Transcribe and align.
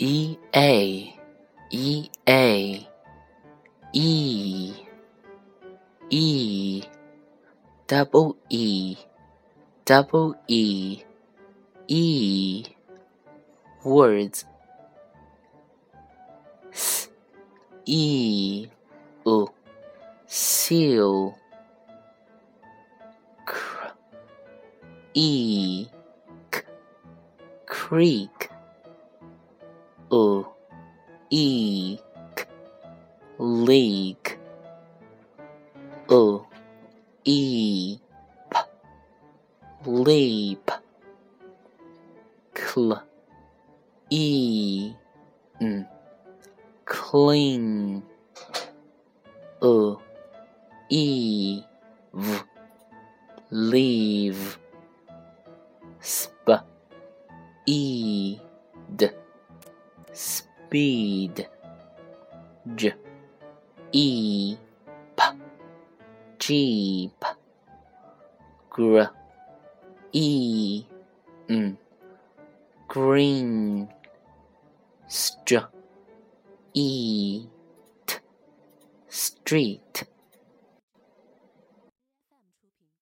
e 0.00 0.38
a 0.52 0.70
e 1.72 2.10
a 2.24 2.86
e 3.92 4.72
e 6.08 6.82
double 7.88 8.36
e 8.48 8.96
double 9.84 10.34
e 10.48 11.04
e 11.88 12.62
words 13.84 14.46
s 16.70 17.10
e 17.84 18.70
u 19.24 19.48
seal 20.28 21.34
cr 23.44 23.96
e 25.12 25.86
k 26.52 26.64
creak 27.66 28.37
u 30.10 30.44
e 31.30 31.98
k 32.34 32.46
leak 33.66 34.38
e 37.24 37.98
p 38.50 38.54
leap 39.86 40.66
cl 42.54 42.92
e 44.10 44.94
n 45.60 45.86
e 50.90 51.62
v 52.12 52.44
leave 53.50 54.58
sp 56.00 56.46
e 57.66 58.47
speed. 60.18 61.46
J. 62.74 62.92
E. 63.92 64.56
P. 65.16 65.22
Jeep 66.38 67.24
gr. 68.78 69.02
E. 70.12 70.84
N 71.48 71.76
green. 72.86 73.88
Str 75.08 75.64
e. 76.74 77.46
T. 78.06 78.14
Street 79.08 80.04